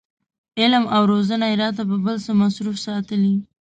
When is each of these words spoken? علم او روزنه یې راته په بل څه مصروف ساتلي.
علم 0.59 0.83
او 0.95 1.01
روزنه 1.11 1.45
یې 1.51 1.55
راته 1.63 1.81
په 1.89 1.95
بل 2.03 2.15
څه 2.25 2.31
مصروف 2.41 2.77
ساتلي. 2.85 3.35